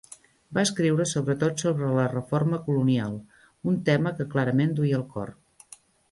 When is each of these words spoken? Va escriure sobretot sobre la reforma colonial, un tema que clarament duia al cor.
Va 0.57 0.61
escriure 0.67 1.03
sobretot 1.09 1.59
sobre 1.65 1.89
la 1.97 2.05
reforma 2.13 2.59
colonial, 2.69 3.19
un 3.73 3.77
tema 3.91 4.15
que 4.21 4.27
clarament 4.31 4.73
duia 4.81 4.97
al 5.01 5.05
cor. 5.13 5.33